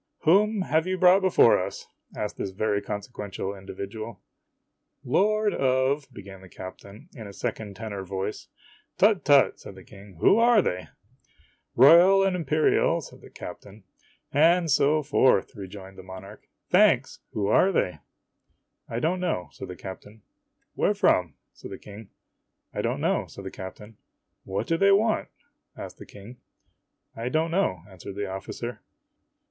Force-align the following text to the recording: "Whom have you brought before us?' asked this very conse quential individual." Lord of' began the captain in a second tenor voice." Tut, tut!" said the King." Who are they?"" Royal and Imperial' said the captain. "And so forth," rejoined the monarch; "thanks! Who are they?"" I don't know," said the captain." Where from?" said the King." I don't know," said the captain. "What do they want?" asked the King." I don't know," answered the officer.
"Whom 0.21 0.61
have 0.61 0.87
you 0.87 0.97
brought 0.97 1.19
before 1.21 1.59
us?' 1.63 1.87
asked 2.15 2.37
this 2.37 2.49
very 2.49 2.81
conse 2.81 3.07
quential 3.11 3.55
individual." 3.55 4.19
Lord 5.15 5.53
of' 5.53 6.07
began 6.11 6.41
the 6.41 6.49
captain 6.49 7.07
in 7.13 7.27
a 7.27 7.33
second 7.33 7.75
tenor 7.75 8.03
voice." 8.03 8.47
Tut, 8.97 9.23
tut!" 9.23 9.59
said 9.59 9.75
the 9.75 9.83
King." 9.83 10.15
Who 10.19 10.39
are 10.39 10.59
they?"" 10.59 10.87
Royal 11.75 12.23
and 12.23 12.35
Imperial' 12.35 13.01
said 13.01 13.21
the 13.21 13.29
captain. 13.29 13.83
"And 14.31 14.71
so 14.71 15.03
forth," 15.03 15.55
rejoined 15.55 15.99
the 15.99 16.01
monarch; 16.01 16.49
"thanks! 16.71 17.19
Who 17.33 17.45
are 17.45 17.71
they?"" 17.71 17.99
I 18.89 18.99
don't 18.99 19.19
know," 19.19 19.49
said 19.51 19.67
the 19.67 19.75
captain." 19.75 20.23
Where 20.73 20.95
from?" 20.95 21.35
said 21.53 21.69
the 21.69 21.77
King." 21.77 22.09
I 22.73 22.81
don't 22.81 23.01
know," 23.01 23.27
said 23.27 23.43
the 23.45 23.51
captain. 23.51 23.97
"What 24.45 24.65
do 24.65 24.77
they 24.77 24.91
want?" 24.91 25.27
asked 25.77 25.99
the 25.99 26.07
King." 26.07 26.37
I 27.15 27.29
don't 27.29 27.51
know," 27.51 27.83
answered 27.87 28.15
the 28.15 28.25
officer. 28.25 28.81